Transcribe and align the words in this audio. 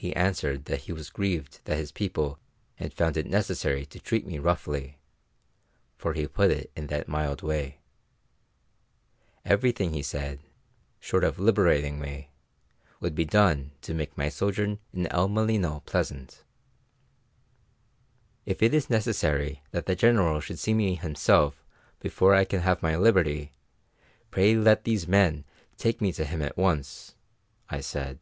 He 0.00 0.14
answered 0.14 0.66
that 0.66 0.82
he 0.82 0.92
was 0.92 1.10
grieved 1.10 1.60
that 1.64 1.76
his 1.76 1.90
people 1.90 2.38
had 2.76 2.94
found 2.94 3.16
it 3.16 3.26
necessary 3.26 3.84
to 3.86 3.98
treat 3.98 4.24
me 4.24 4.38
roughly, 4.38 4.96
for 5.96 6.14
he 6.14 6.28
put 6.28 6.52
it 6.52 6.70
in 6.76 6.86
that 6.86 7.08
mild 7.08 7.42
way. 7.42 7.80
Everything, 9.44 9.94
he 9.94 10.04
said, 10.04 10.38
short 11.00 11.24
of 11.24 11.40
liberating 11.40 11.98
me, 11.98 12.30
would 13.00 13.16
be 13.16 13.24
done 13.24 13.72
to 13.82 13.92
make 13.92 14.16
my 14.16 14.28
sojourn 14.28 14.78
in 14.92 15.08
El 15.08 15.26
Molino 15.26 15.80
pleasant. 15.80 16.44
"If 18.46 18.62
it 18.62 18.72
is 18.72 18.88
necessary 18.88 19.64
that 19.72 19.86
the 19.86 19.96
General 19.96 20.38
should 20.40 20.60
see 20.60 20.74
me 20.74 20.94
himself 20.94 21.64
before 21.98 22.36
I 22.36 22.44
can 22.44 22.60
have 22.60 22.84
my 22.84 22.96
liberty, 22.96 23.50
pray 24.30 24.54
let 24.54 24.84
these 24.84 25.08
men 25.08 25.44
take 25.76 26.00
me 26.00 26.12
to 26.12 26.24
him 26.24 26.40
at 26.40 26.56
once," 26.56 27.16
I 27.68 27.80
said. 27.80 28.20